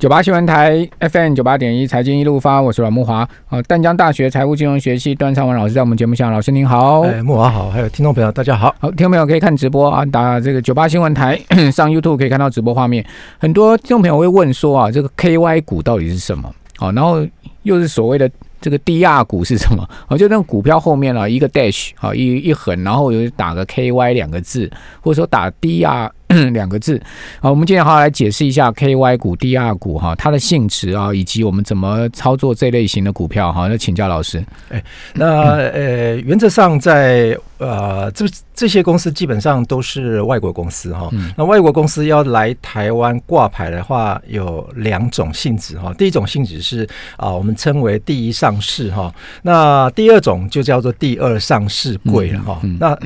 [0.00, 3.18] 九八新闻台 FM 九八点一财经一路发，我是阮木华。
[3.50, 7.02] 啊，淡江大学财务金融学系段昌文老师在我们节目上，老师您好。
[7.02, 8.74] 哎，木华好，还有听众朋友大家好。
[8.78, 11.38] 好，听众朋友可以看直播啊，打这个九八新闻台
[11.70, 13.04] 上 YouTube 可以看到直播画面。
[13.36, 16.50] 很多听众朋友会问说啊，这个 KY 股到底是什么？
[16.78, 17.18] 好，然后
[17.64, 19.86] 又是所谓的这个 DR 股是什么？
[20.08, 24.70] 哦，就那个股票后面啊，一个 dash 啊一一横，然后有打个 KY 两个字，
[25.02, 26.08] 或者说打 DR。
[26.52, 27.00] 两个字，
[27.40, 33.66] 好，我们今天好好来解释一下 KY 股、第二股哈，它的性质啊，以及我们怎么操作这类型的股票哈。
[33.66, 34.82] 那请教老师，哎，
[35.14, 41.10] 那呃，原则上在呃这这些公司基本上都是外国公司哈。
[41.36, 45.92] 那外国公司要来台湾挂牌的话，有两种性质哈。
[45.94, 49.12] 第一种性质是啊，我们称为第一上市哈。
[49.42, 52.60] 那第二种就叫做第二上市柜了哈。
[52.78, 52.96] 那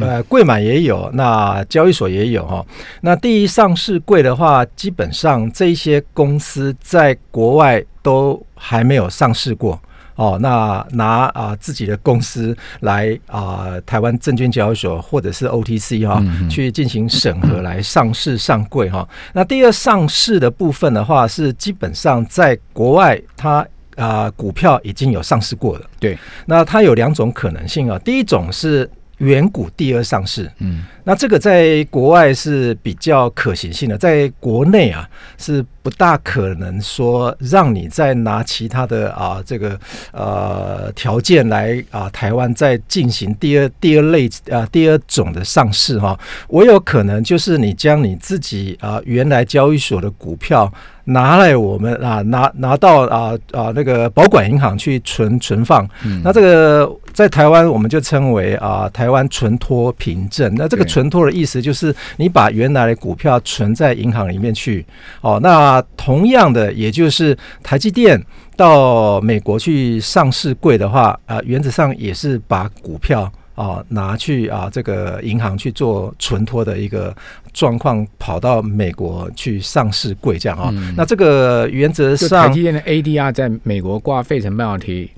[0.00, 2.64] 呃，柜买也有，那交易所也有哈。
[3.00, 9.78] 那第一上市柜的话，基本上这些公司在国外都还没有上市过
[10.14, 10.38] 哦。
[10.40, 19.06] 那拿啊自己的公司来啊台湾证券交易所或者是 OTC 哈去进行审核来上市上柜哈。
[19.32, 25.86] 那第二上市的部分的话，是基本上在国外它啊股票已经有上市过了。
[25.98, 27.98] 对，那它有两种可能性啊。
[27.98, 28.88] 第一种是。
[29.22, 39.78] 远古第二上市，嗯，那这个在国外是比较可行性的，在国内啊是不大可能说让你再拿其他的啊这个
[40.10, 50.72] 呃条件来啊台湾再进行第二第二类啊第二种的上市哈，我有可能就是你将你自己啊原来交易所的股票。
[51.04, 55.84] 拿来我们啊拿拿到啊啊那个保管银行去存存放，
[56.22, 60.52] 那这个在台湾我们就称为啊台湾存托凭证。
[60.56, 64.84] 那这个存托的意思就是你把原来的股票存在银行里面去。
[65.20, 68.20] 哦，那同样的，也就是台积电
[68.56, 73.30] 到美国去上市柜的话，啊，原则上也是把股票。
[73.54, 77.14] 啊，拿去啊，这个银行去做存托的一个
[77.52, 80.72] 状况，跑到美国去上市柜这样啊。
[80.96, 85.10] 那这个原则上，台积电的 ADR 在美国挂费城半导体。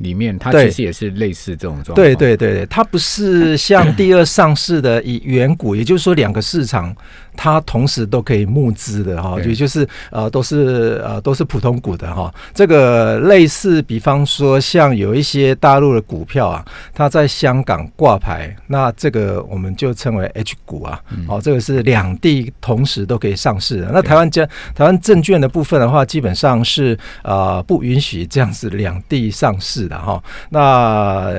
[0.00, 6.94] 里面它其实也是类似这种状况，对对对对，它不是像第二上市的以远股，也就是说两个市场
[7.42, 12.32] 它同时都可以募资的哈，也就是呃都是呃都是普通股的哈。
[12.52, 16.64] 这个类似，比方说像有一些大陆的股票啊，
[16.94, 23.90] 它在香港挂牌，那这个我们就称为 H 股啊，哦，这个是两地同时都可以上市的。
[23.92, 29.80] 那台湾证台湾证券的部分的话，基本上是呃不允许这样子两地上市。
[29.90, 31.32] 的哈，那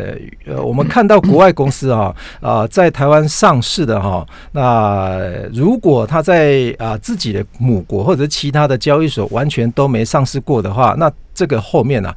[0.46, 5.20] 呃，我们看到国外公司啊，啊，在台湾上市的哈，那
[5.54, 12.14] 如果他在啊自己的母国或者其他的交易所完全都没上市过的话，那这个后面呢，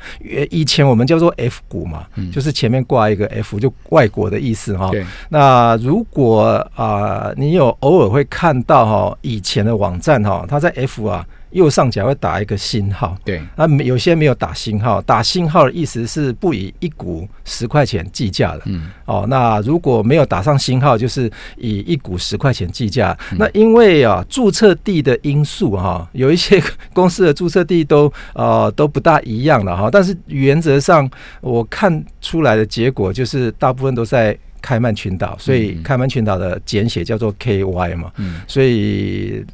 [0.50, 4.90] 以前我们叫做 F 股嘛，就是前面挂一个 F，就外国的意思哈。
[5.28, 11.26] 那如果啊，你有偶尔会看到哈，以前的网站哈，它在 F 啊。
[11.54, 23.16] 右上角会打一个星号，对，那有些没有打星号，打星号的意思是不以一股十块钱计价的，嗯，哦，那如果没有打上星号，就是以一股十块钱计价。
[23.38, 26.60] 那因为啊，注册地的因素哈，有一些
[26.92, 31.08] 公司的注册地都呃都不大一样了哈，但是原则上
[31.40, 39.44] 我看出来的结果就是大部分都在开曼群岛，所以开曼群岛的简写叫做 KY 嘛，嗯，所以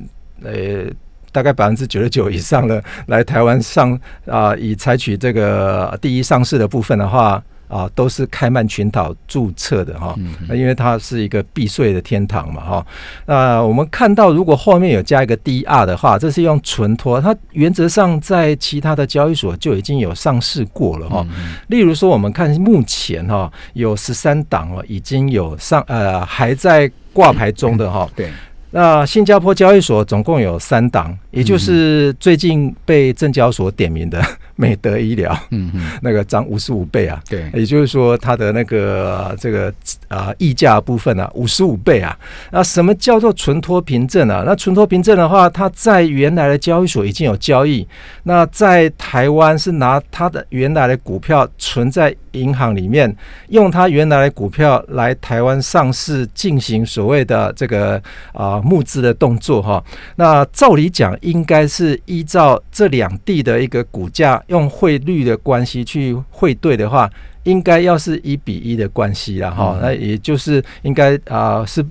[0.43, 0.91] 呃。
[1.33, 10.17] 大概百分之九十九以上的来台湾上啊，以采取这个第一上市的部分的话啊，都是开曼群岛注册的哈。
[10.49, 12.87] 那因为它是一个避税的天堂嘛哈。
[13.27, 21.25] 那我们看到，如果后面有加一个 DR 的话，这是用存托，它原则上在其他的交易所就已经有上市过了哈。
[21.69, 28.09] 例如说，我们看目前哈有十三档哦，已经有上呃还在挂牌中的哈。
[28.17, 28.31] 对。
[28.73, 34.23] 那新加坡交易所总共有三档，也就是最近被证交所点名的
[34.61, 39.73] 美德医疗，嗯嗯， 那个涨五十五倍啊，对，也就是说它的那个这个
[40.09, 42.17] 啊溢价部分啊五十五倍啊，
[42.53, 44.43] 那什么叫做存托凭证啊？
[44.45, 47.87] 那存托凭证的话，它在原来的交易所已经有交易，
[48.25, 53.15] 那在台湾是拿它的原来的股票存在银行里面，
[53.49, 58.01] 用它原来的股票来台湾上市进行所谓的这个
[58.33, 58.61] 啊。
[58.61, 59.83] 募资的动作哈，
[60.17, 67.11] 那照理讲应该是依照这两地的一个股价用汇率的关系去汇兑的话，
[67.45, 69.79] 应该要是一比一的关系了哈。
[69.81, 71.85] 那也就是应该啊是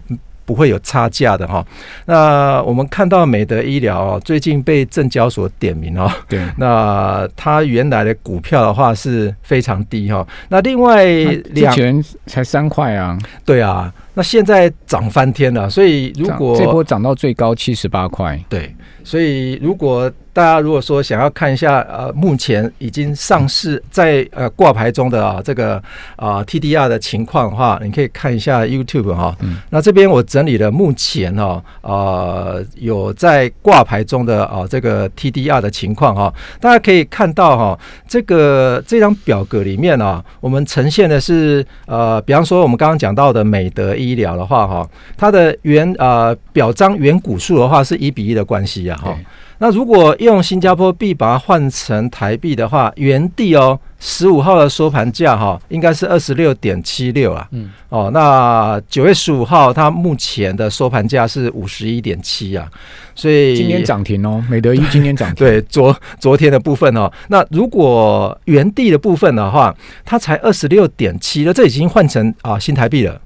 [0.46, 1.66] 不会有差价的哈。
[2.06, 10.28] 那我们看到美德医疗哦，最近被证交所点名哦，对， 那它原来的股票的话是非常低哈。
[10.50, 11.06] 那另外
[11.52, 25.76] 两前才三块啊，对啊，那现在涨翻天了，所以如果这波涨到最高七十八块，对，所以如果大家如果说想要看一下呃，目前已经上市在呃挂牌中的啊这个
[26.16, 29.36] 啊 TDR 的情况的话，你可以看一下 YouTube 哈。
[29.70, 37.78] 那这边我整理了目前哈呃有在挂牌中的啊这个 TDR 的情况哈，大家可以看到哈
[38.08, 49.14] 这个这张表格里面啊，我们呈现的是呃，比方说我们刚刚讲到的美德医疗的话哈，它的原呃表彰原股数的话是一比一的关系啊哈。
[49.62, 57.46] 那如果用新加坡币把它换成台币的话，原地哦，十五号的收盘价哈，应该是二十六点七六啊。
[57.52, 57.70] 嗯。
[57.90, 62.66] 哦，那九月十五号它目前的收盘价是五十一点七啊，
[63.14, 65.36] 所以今天涨停哦，美德一今天涨停。
[65.46, 73.20] 对，昨昨天的部分哦，那如果原地的部分的话，它才二十六点七了，这已经换成啊新台币了。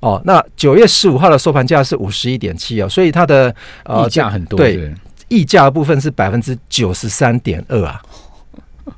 [0.00, 4.58] 哦，那九月十五号的收盘价是五十一点七哦，所以它的呃价很多。
[4.58, 4.92] 对。
[5.28, 8.00] 溢价的部分是百分之九十三点二啊，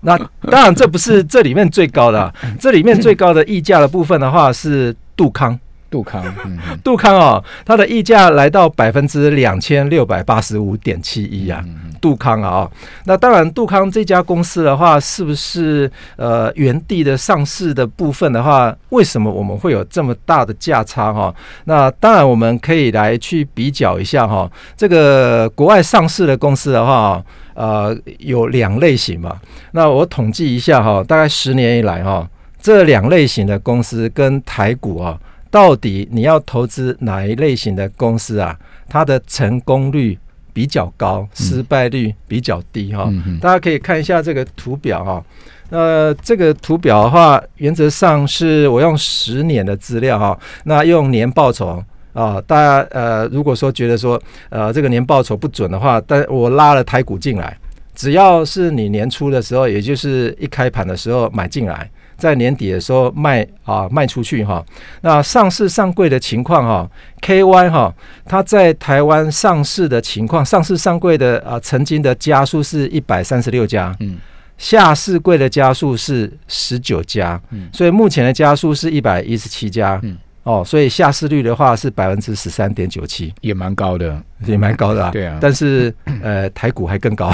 [0.01, 0.19] 那
[0.51, 5.59] 当然这不是这里面最高的，这里面最高的溢价的部分的话是杜康，
[5.91, 6.25] 杜康，
[6.83, 11.65] 杜康哦，它的溢价来到百分之两千六百八十五点七一啊。
[11.99, 12.71] 杜康啊，
[13.07, 21.35] 那当然，杜康这家公司的话，是不是呃原地的上市的部分的话，为什么我们会有这么大的价差哈？
[21.65, 24.49] 那当然，我们可以来去比较一下哈。
[24.77, 27.21] 这个国外上市的公司的话，
[27.55, 29.35] 呃，有两类型嘛。
[29.73, 32.29] 那我统计一下哈，大概十年以来哈，
[32.61, 35.19] 这两类型的公司跟台股啊，
[35.51, 38.59] 到底你要投资哪一类型的公司啊？
[38.89, 40.19] 它的成功率？
[40.57, 43.13] 比较高，失败率比较低哈。
[43.43, 45.23] 大家可以看一下这个图表哈。
[45.69, 50.41] 那这个图表的话，原则上是我用十年的资料哈。
[50.65, 51.85] 那用年报酬
[52.15, 57.55] 啊，大家呃，如果说觉得说呃这个年报酬不准的话，但我拉了台股进来，
[57.95, 61.91] 只要是你年初的时候，也就是一开盘的时候买进来。
[62.17, 64.65] 在年底的时候卖啊卖出去哈，
[65.03, 66.91] 那上市上柜的情况哈
[67.21, 74.17] ，KY 哈，它在台湾上市的情况，上市上柜的啊曾经的家数是一百三十六家，嗯，
[74.57, 87.31] 下市柜的家数是十九家，嗯，所以目前的家数是一百一十七家，嗯，哦，所以下市率的话是百分之十三点九七，也蛮高的，也蛮高的啊， 对啊，但是呃台股还更高，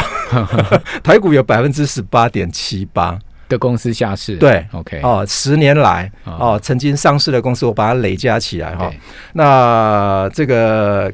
[1.04, 3.16] 台股有百分之十八点七八。
[3.52, 5.00] 的公司下市对，OK。
[5.02, 8.90] 哦，十年来哦，曾经上市的公司，我把它累加起来哈。
[9.34, 11.12] 那这个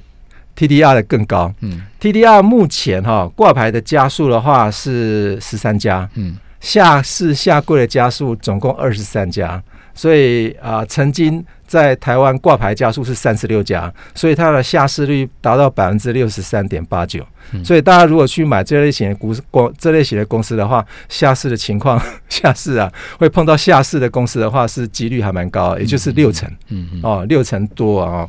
[0.56, 9.62] TDR 的更高，嗯，TDR 目前哈挂牌的家数的话是十三家，嗯，下市下柜的家数总共二十三家，
[9.98, 11.44] 所以啊，曾经。
[11.68, 17.22] 在台湾挂牌家数是三十六家，所以它的下市率达到百分之六十三点八九。
[17.62, 26.50] 所以大家如果去买这类型的股公这类型的公司的话，下市的情况下市啊，会碰到下市的公司的话，是几率还蛮高，也就是六成。
[26.68, 28.26] 嗯嗯哦，六成多啊。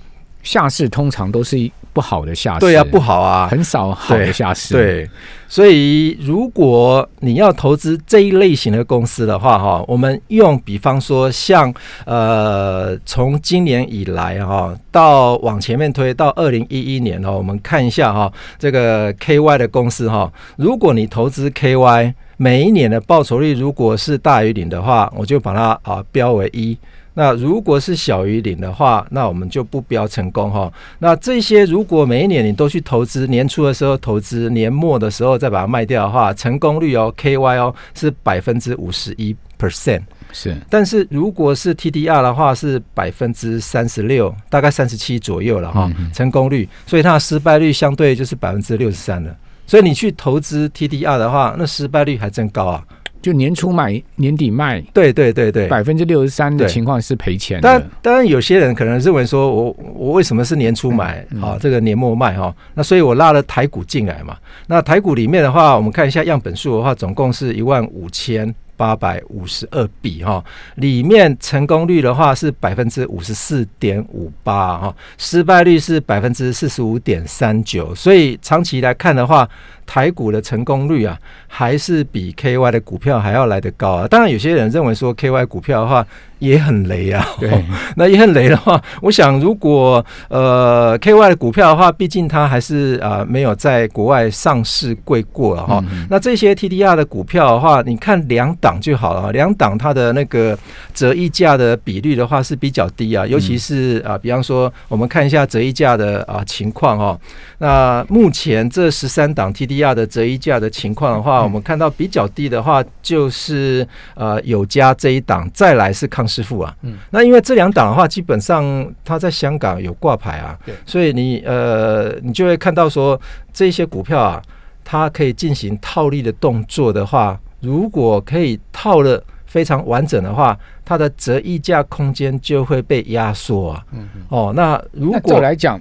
[0.50, 4.74] 下市通常都是不好的下市，对啊，不好啊，很少好的下市。
[4.74, 5.08] 对，
[5.48, 11.72] 所以如果你要投资这一类型的公司的话，哈，我们用比方说像
[12.04, 26.76] 呃，从今年以来哈，到往前面推到二零一一年哈，我们看一下哈，这个 KY 的公司哈，如果你投资 KY，每一年的报酬率如果是大于零的话，我就把它啊标为一。
[27.14, 30.72] 那如果是小于零的话，那我们就不标成功哈。
[31.00, 40.02] 那这些如果每一年你都去投资，年初的时候投资，年末的时候再把它卖掉的话，成功率哦，KY 哦是百分之五十一 percent
[40.32, 40.56] 是。
[40.70, 49.36] 但是如果是 TDR 的话是百分之三十六，大概三十七左右了哈，成功率，所以它的失败率相对就是百分之六十三了。
[49.68, 52.84] 所以你去投资 TDR 的话，那失败率还真高啊。
[53.22, 57.60] 就年初买，年底卖，对对对对，百分之六十三的情况是赔钱。
[57.62, 61.58] 但当然，有些人可能认为说，我我为什么是年初买啊？
[61.60, 62.54] 这个年末卖哈？
[62.74, 64.38] 那所以我拉了台股进来嘛。
[64.68, 68.54] 那台股里面的话，我们看一下样本数的话，总共是一万五千。
[68.80, 70.42] 八百五十二笔哈，
[70.76, 79.46] 里面成功率的话是百分之五十四点五八哈，失败率是百分之四十五点三九，所以长期来看的话，
[79.90, 81.18] 台股的成功率啊，
[81.48, 84.08] 还是比 KY 的股票还要来得高啊。
[84.08, 86.06] 当然，有些人认为说 KY 股票的话，
[86.38, 87.26] 也很雷啊。
[87.40, 87.50] 对，
[87.98, 95.84] 那也很雷的话，我想如果呃 KY 的股票的话，毕竟它还是啊没有在国外上市贵过了哈。
[96.08, 100.56] 那这些 TDR 的股票的话，你看两档就好了，两档它的那个
[100.94, 107.20] 折溢价的比率的话是比较低啊，尤其是啊，比方说我们看一下折溢价的啊情况哈。
[107.58, 116.76] 那目前这十三档 TDR 的折溢价的情况的话，我们看到比较低的话，就是呃有家这一档，再来是康师傅啊。
[116.82, 123.20] 嗯，那因为这两档的话，基本上它在香港有挂牌啊，所以你呃你就会看到说
[123.54, 124.42] 这些股票啊，
[124.84, 133.84] 它可以进行套利的动作的话，如果可以套了非常完整的话，它的折溢价空间就会被压缩啊。
[133.94, 135.80] 嗯哦，那如果来讲。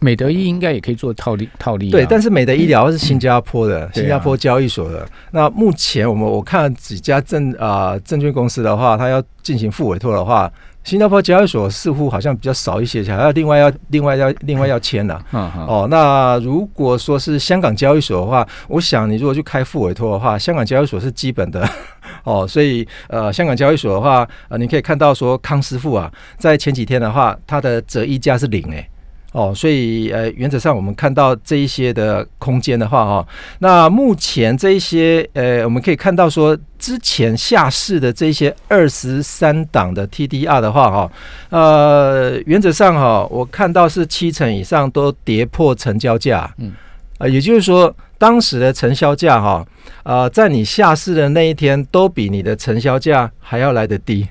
[0.00, 5.06] 美德医应该也可以做套利套利，对，但是美德医疗是新加坡的，新加坡交易所的。
[5.30, 10.50] 那目前我们我看几家证啊证券公司的话，它要进行副委托的话，
[10.84, 15.14] 新加坡交易所似乎好像比较少一些，还要另外要另外要另外要签的。
[15.32, 21.68] 哦，那如果说是香港交易所的话，我想你如果去开副委托的话，香港交易所是基本的。
[22.24, 28.86] 哦，所以呃，香港交易所的话，呃，你可以看到说康师傅啊，在前几天的话，它的折溢价是零诶。
[29.32, 33.28] 哦，所以呃，原则上我们看到这一些的空间的话，哈，
[33.60, 41.12] 那目前这一些呃，我们可以看到说，之前下市的这些二十三档的 TDR 的话，哈，
[41.50, 46.72] 呃，原则上哈，我看到是七成以上都跌破成交价，嗯，
[47.18, 49.64] 啊，也就是说，当时的成交价哈，
[50.02, 54.26] 呃，在你下市的那一天，都比你的成交价还要来得低。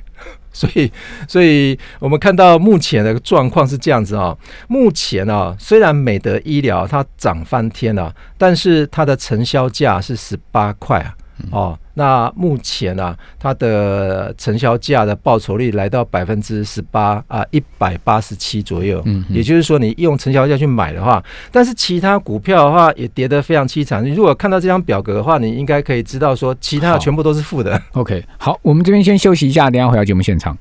[0.51, 0.91] 所以，
[1.27, 4.35] 所以我们看到目前的状况是这样子啊。
[4.67, 11.15] 目前啊，虽然美德医疗它涨翻天了，但是它的成交价是十八块啊。
[11.51, 19.01] 哦，那目前呢，它的成交价的报酬率来到百分之十八啊，一百八十七左右。
[19.03, 24.01] 嗯，也就是说，你用成交价去买的话，但是其他股票的话也跌得非常凄惨。
[24.01, 27.77] 你如果看到这张表格的话，你应该可以知道说，其他的全部都是负的。
[27.91, 30.57] OK，好，我们这边先休息一下，等下回到节目现场。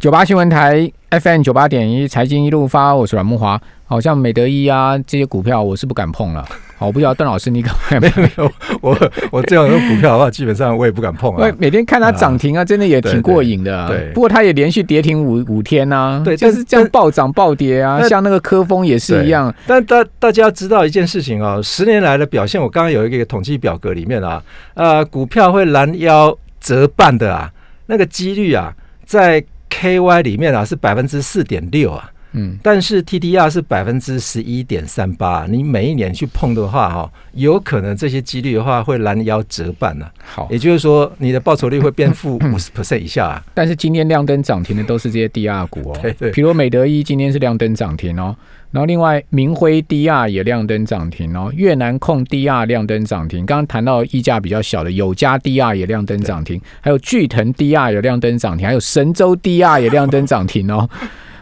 [0.00, 3.60] 九八新闻台 FM 九八点一财经一路发，我是阮木华。
[3.84, 6.44] 好像美德一啊这些股票，我是不敢碰了。
[6.78, 8.52] 好，我不知道邓老师你敢 没有没有？
[8.80, 8.96] 我
[9.32, 11.50] 我这样的股票的话，基本上我也不敢碰啊。
[11.58, 13.88] 每天看它涨停啊，真的也挺过瘾的。
[13.88, 16.22] 对，不过它也连续跌停五五天呐。
[16.24, 18.00] 对，就是这样暴涨暴跌啊。
[18.06, 19.52] 像那个科峰也是一样。
[19.66, 24.40] 但大大家知道一件事情啊，十年来的表现，我刚刚有一个统计表格里面啊，
[24.74, 27.50] 呃，股票会拦腰折半的啊，
[27.86, 28.72] 那个几率啊，
[29.04, 29.44] 在。
[29.78, 40.06] KY 里面啊是百分之四点六啊，嗯，但是 TDR 是百分之十一点三八，你每一年去碰的话哈，有可能这些几率的话会拦腰折半呢。
[40.24, 43.26] 好，也就是说你的报酬率会变负 五十 percent 以下。
[43.28, 48.36] 啊但是今天亮灯涨停的都是这些 DR 股哦， 对对，比如美德一今天是亮灯涨停哦。
[48.70, 53.46] 然后另外，明辉 DR 也亮灯涨停哦，越南控 DR 亮灯涨停。
[53.46, 60.86] 刚刚谈到溢价比较小的有家 DR 也亮灯涨停，还有巨腾 DR 也亮灯涨停，还有神州 DR 也亮灯涨停哦。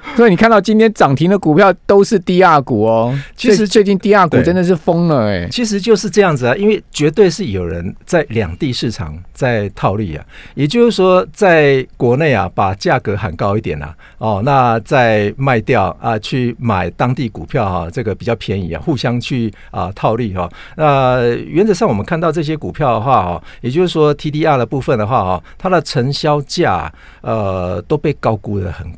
[0.16, 3.18] 所以你看到今天涨停的股票都是低二股哦。
[3.36, 5.46] 其实最近低二股真的是疯了哎。
[5.50, 10.24] 其实就是这样子啊，因为绝对是有人在两地市场在套利啊。
[10.54, 20.48] 也就是说，在国内啊，把价格喊高一点啊，哦，那再卖掉啊，去买当地股票哈，这个比较便宜啊，互相去啊套利哈。
[20.76, 28.90] 那原则上我们看到这些股票的话哈，也就是说 TDR 的部分的话哈，它的成交价呃都被高估的很。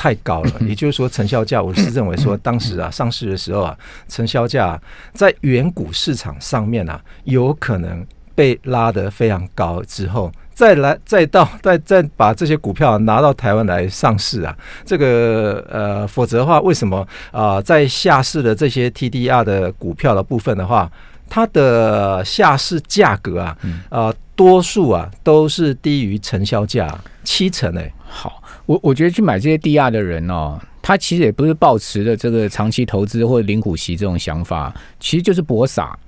[0.00, 3.76] 太高了，也就是说，成交价我是认为说，当时啊上市的时候啊，
[4.08, 4.80] 成交价
[5.12, 8.02] 在远古市场上面啊，有可能
[8.34, 20.90] 被拉得非常高之后，再来 再到 再再把这些股票拿到台湾来上市啊，这个呃，否则的话，为什么啊，在下市的这些 TDR 的股票的部分的话，
[21.28, 23.58] 它的下市价格啊，
[23.90, 27.92] 啊，多数啊都是低于成交价七成诶。
[28.08, 28.42] 好。
[28.66, 35.98] 我我觉得去买这些 DR 的人哦，他其实也不是抱持的这个长期投资或者零股息这种想法，其实就是博傻。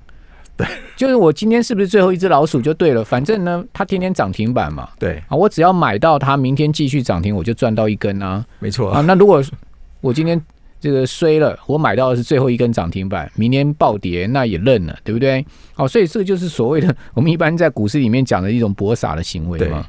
[0.57, 4.89] 对，就是我今天是不是最后一只老鼠就对了，反正呢，它天天涨停板嘛。
[4.97, 8.45] 对啊，我只要买到它明天继续涨停，我就赚到一根啊。
[8.61, 9.43] 没错啊，那如果
[10.01, 10.41] 我今天
[10.83, 15.47] 这个衰了，我买到的是最后一根涨停板，明天暴跌，那也认了，对不对？
[15.75, 19.87] 好，所以这个就是所谓的我们一般在股市里面讲的一种博傻的行为嘛。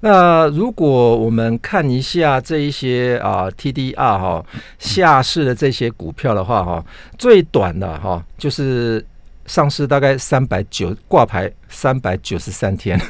[0.00, 4.44] 那如果我们看一下这一些啊 TDR 哈
[4.80, 6.84] 下市的这些股票的话哈，
[7.16, 9.04] 最短的哈就是
[9.46, 13.00] 上市大概三百九挂牌三百九十三天，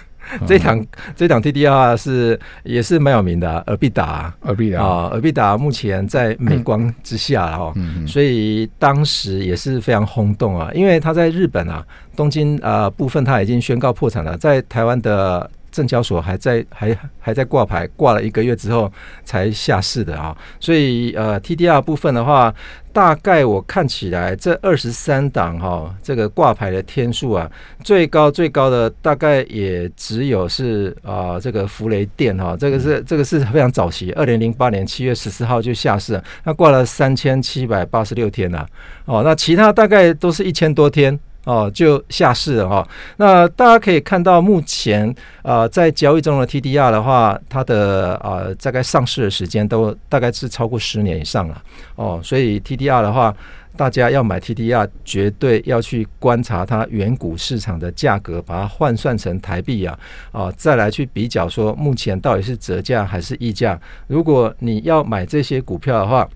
[0.47, 7.75] 这档这档 TDR 是也是蛮有名的，尔必达，尔必达啊，尔必达目前在美光之下哈，
[8.07, 11.85] 所以当时也是非常轰动啊，因为他在日本啊，
[12.17, 15.50] 东京啊部分他已经宣告破产了，在台湾的。
[15.73, 18.93] 证交所还在还还在挂牌，挂了一个月之后
[19.25, 22.55] 才下市的啊，所以呃 TDR 部分的话，
[22.93, 27.50] 大概我看起来这二十三档哈，这个挂牌的天数啊，
[27.83, 38.67] 最高最高的大概也只有是啊这个福雷电哈，这个是这个是非常早期，二零零八年七月十四号就下市，那挂了三千七百八十六天呐，
[39.07, 41.19] 哦，那其他大概都是一千多天。
[41.45, 42.89] 哦，就下市了哈。
[43.17, 51.63] 那大家可以看到，目前啊，在交易中的 TDR 的话，它的啊，大概上市的时间都大概是超过十年以上了。
[51.97, 53.35] 哦，所以 TDR 的话，
[53.77, 59.99] 大家要买 TDR，绝对要去观察它远古市场的价格，把它换算成台币啊，
[60.31, 63.81] 啊，再来去比较说目前到底是折价还是溢价。
[64.07, 66.29] 如果你要买这些股票的话，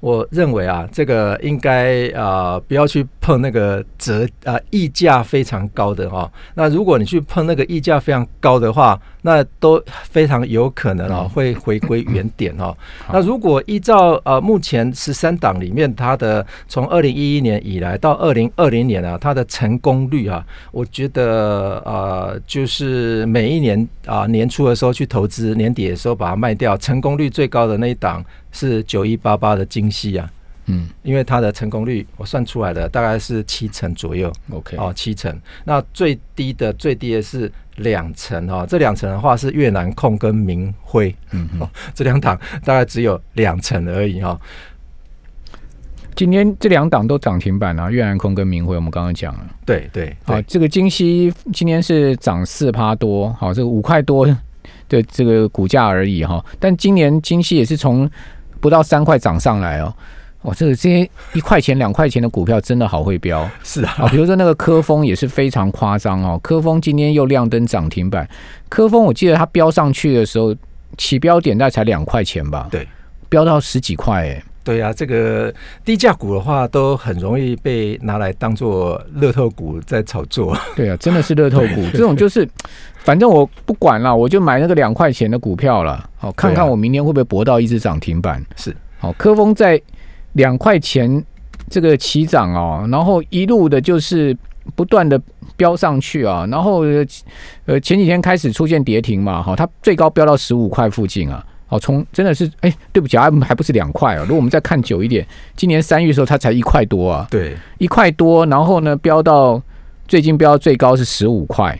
[0.00, 6.30] 我认为啊，这个应该啊不要去碰那个折啊溢价非常高的哈。
[6.54, 12.76] 那如果你去碰那个溢价非常高的话，那都非常有可能啊会回归原点哦。
[13.12, 28.24] 那如果依照呃目前十三档里面它的从二零一一年以来到二零二零年啊，它的成功率啊，我觉得呃就是每一年啊年初的时候去投资，年底的时候把它卖掉，成功率最高的那一档。
[28.52, 30.30] 是九一八八的精细啊，
[30.66, 35.36] 嗯，因为它的成功率我算出来的大概是七成左右，OK，哦，七成。
[35.64, 44.40] 那最低的最低的是两成哦，这两成的话是越南控跟明辉，嗯哦，这两档大概只有两成而已哈。
[46.14, 54.26] 今天这两档都涨停板啊，越南控跟明辉，我们刚刚讲了，对对，好，这个金熙今天是涨四趴多，好，这个五块多
[54.88, 58.10] 的这个股价而已哈，但今年金熙也是从
[58.60, 59.94] 不到三块涨上来哦，
[60.42, 68.28] 哇，这个这些一块钱、两块钱的股票真的好会飙，是啊，比如说那个科峰也是非常夸张哦，科峰今天又亮灯涨停板，
[68.68, 70.54] 科峰我记得它飙上去的时候
[70.96, 72.86] 起标点大概才两块钱吧，对，
[73.28, 74.42] 飙到十几块哎。
[74.66, 80.58] 对啊，这个低价股的话，都很容易被拿来当做乐透股在炒作。
[80.74, 82.46] 对啊，真的是乐透股， 这种就是，
[83.04, 88.44] 反正我不管了，我就买那个两块钱的股票了，好看看我明天会不会博到一只涨停板。
[88.56, 89.80] 是，好，科峰在
[90.32, 91.24] 两块钱
[91.70, 94.36] 这个起涨哦，然后一路的就是
[94.74, 95.16] 不断的
[95.56, 96.82] 飙上去啊，然后
[97.66, 101.46] 呃前几天开始出现跌停嘛，好，它最高飙到十五块附近啊。
[101.68, 104.20] 哦，从真的是哎，对不起啊，还不是两块啊。
[104.20, 105.26] 如果我们再看久一点，
[105.56, 107.26] 今年三月的时候它才一块多啊。
[107.28, 109.60] 对，一块多，然后呢，飙到
[110.06, 111.76] 最近飙最高是十五块，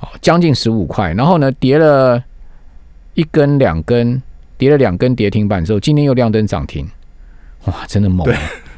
[0.00, 1.12] 哦，将近十五块。
[1.12, 2.20] 然后呢，跌了
[3.14, 4.20] 一根两根，
[4.58, 6.84] 跌了两根跌停板之后，今天又亮灯涨停，
[7.66, 8.26] 哇，真的猛！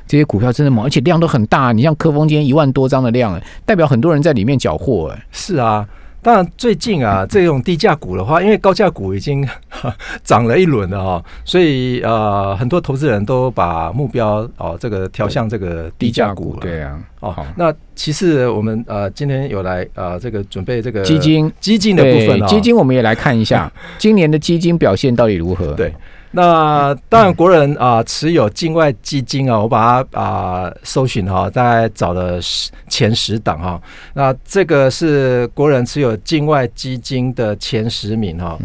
[0.06, 1.72] 这些股票真的猛，而且量都很大。
[1.72, 5.10] 你像科峰今天一万多张的量，代表很多人在里面缴货。
[5.14, 5.88] 哎，是啊。
[6.22, 9.46] 当然，最近啊，这种低价股的话，因为高价股已经
[10.22, 16.60] 涨了一轮了哈，所以呃，很多投资人都把目标哦，这个调向这个低价股了。
[16.60, 25.72] 对啊，哦，那其次我们呃今天有来呃这个准备这个基金基金的部分，基金我们也来看一下 今年的基金表现到底如何？
[25.74, 25.92] 对。
[26.34, 33.80] 那当然，国人啊持有境外基金啊，我把它啊搜寻哈，大概找了十前十档哈。
[34.14, 38.58] 那这个是国人持有境外基金的前十名哈。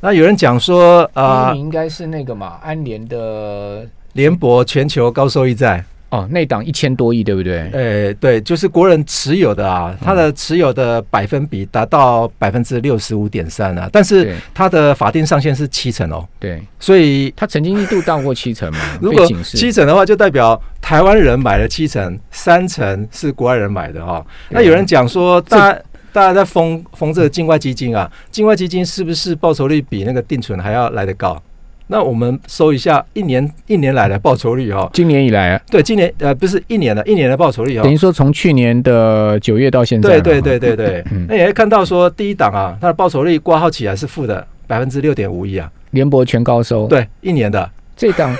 [0.00, 5.82] 那有人讲说啊，应该是那个嘛，安联的联博全球高收益债。
[6.14, 7.68] 哦，那档一千多亿，对不对？
[7.72, 16.24] 诶，对，就是国人持有的啊，它的持有的百分比达到百分之六十五点三啊，但是它的法定上限是七成哦。
[16.38, 18.78] 对，所以它曾经一度到过七成嘛。
[19.02, 24.24] 如果七成的话，就代表台湾人买了七成，三成是国外人买的哈。
[24.50, 25.80] 那有人讲说，大家
[26.12, 31.42] 大家在封封这个境外基金啊，境外基金是不是报酬率比那个定存还要来得高？
[31.88, 47.70] 那我们搜一下一年一年来的报酬率哈，今年以来啊，对，今年呃不是一年的，一年的报酬率哦，等于说从去年的九月到现在，对对对对对，那也会看到说第一档啊，它的报酬率挂号起来是负的百分之六点五一啊，联博全高收，对，一年的。
[47.96, 48.34] 这档，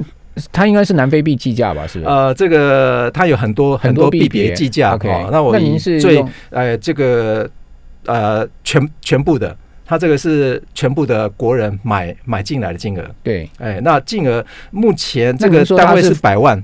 [0.52, 1.86] 它应该是南非币计价吧？
[1.86, 4.52] 是呃，这个它有很多很多币别。
[4.52, 7.48] 计价，OK，那我您是最呃这个
[8.04, 9.56] 呃全全部的。
[9.90, 16.62] 它这个是全部的国人买买进来的金额，对，哎，那金额目前这个单位是百万，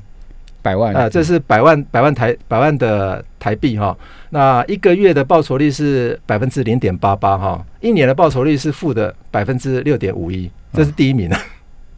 [0.63, 0.95] 百万。
[0.95, 3.99] 啊，这是百万百万台百万的台币哈。
[4.31, 11.29] 那一个月的报酬率是百分之零点八八哈，一年的报酬率是负的百分之六点五一，这是第一名。
[11.29, 11.37] 啊。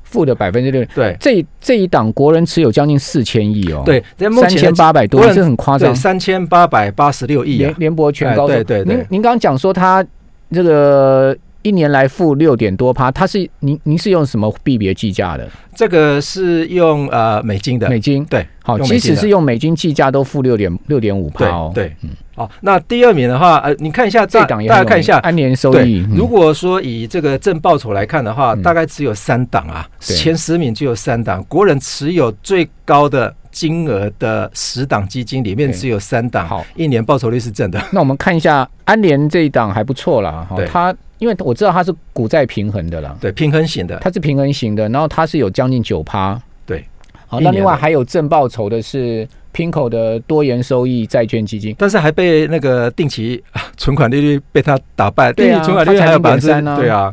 [0.04, 8.96] 负的百分之六，对，这这一档国人持有将近四千亿哦，对，三千八百多，这很夸张，三千八百八十六亿，联联博全高对对对。
[8.96, 10.02] 您您刚刚讲说他
[10.50, 15.48] 这个一年来负六点多趴，它是您您是用什么币别计价的？
[15.74, 22.10] 这个是用呃美金的，美金对，好，即使是用美金计价都负六点六点五趴哦，对，嗯。
[22.34, 26.06] 好，那第二名的话，呃，你看一下这档，大家看一下按年收益。
[26.14, 31.44] 如果说以这个正报酬来看的话，大概只有三档啊，前十名就有三档。
[31.48, 37.82] 国人持有最高的金额的十档基金里面只有三档，好，一年报酬率是正的。
[37.92, 46.84] 那我们看一下安联这一档还不错啦，哈，它因为我知道它是股债平衡的啦，对，平衡型的，它是平衡型的，然后它是有将近九趴，对。
[47.26, 53.42] 好，那另外还有正报酬的是 Pinko 的多元收益债券基金，但是还被那个定期
[53.76, 57.12] 存款利率被它打败，对啊，存款利率还有百分之三呢，对啊。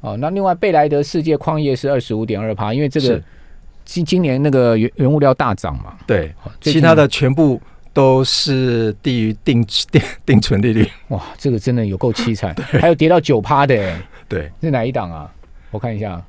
[0.00, 3.18] 哦，那另外贝莱德世界矿业是二十五点二趴，因为这个
[3.84, 7.60] 今今年那个原原物料大涨嘛，对，其他的全部
[7.92, 13.96] 都是低于定 定定存利率，哇，这个真的有够凄惨， 还有跌到九趴的，
[14.28, 15.30] 对，是哪一档啊？
[15.70, 16.22] 我看一下。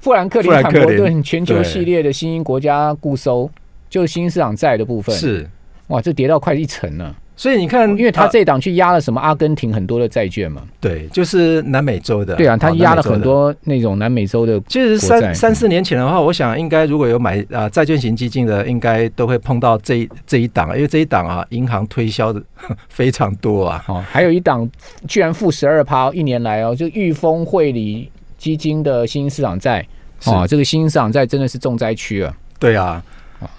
[0.00, 3.48] 富兰克林·坦伯顿全球系列的新兴国家固收，
[3.88, 5.14] 就是新兴市场债的部分。
[5.14, 5.48] 是。
[5.86, 7.14] 哇，这跌到快一成了。
[7.34, 12.34] 所以你看，因为他这档去压了什么阿根廷很多的债券嘛，对，就是南美洲的。
[12.36, 14.60] 对啊，他压了很多那种南美洲的。
[14.68, 22.42] 其实三三四年前的话，我想应该如果有买啊债券型基金的，应该都会碰到这这一档，因为这一档啊，银行推销的
[22.88, 23.84] 非常多啊。
[23.88, 24.68] 哦，还有一档
[25.08, 28.10] 居然负十二趴，一年来哦，就裕丰汇理。
[28.38, 29.86] 基金的新兴市场债，
[30.24, 32.36] 哦，这个新兴市场债真的是重灾区啊！
[32.58, 33.00] 对啊，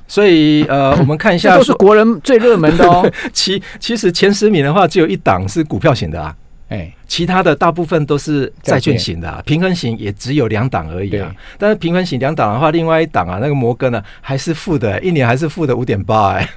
[0.08, 3.10] 所以呃，我们看一下，都是国人最热门的哦。
[3.34, 6.36] 其其实前十名的话，只有一档是股票型的啊，
[6.69, 11.34] 哎，其他的大部分都是债券型的，平衡型也只有两档而已啊。
[11.58, 16.50] 但是平衡型两档的话，另外一档啊，那个摩根呢，还是负的，一年还是负的五点八哎，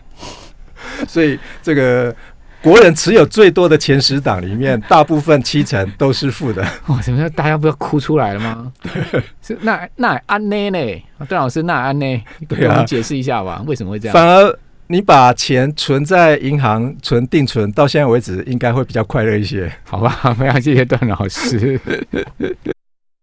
[1.08, 2.14] 所以这个。
[2.66, 6.66] 国人持有最多的前十档里面，大部分七成都是负的。
[6.88, 7.30] 哇， 什么？
[7.30, 8.72] 大家不要哭出来了吗？
[9.40, 11.02] 是那那安呢呢？
[11.28, 12.24] 段老师，那安呢？
[12.48, 14.12] 给我们解释一下吧，为什么会这样？
[14.12, 20.34] 反而你把钱存在银行存定存，到现在为止应该会比较快乐一些，好吧？
[20.36, 21.80] 非常谢谢段老师。